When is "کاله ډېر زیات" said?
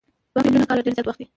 0.69-1.07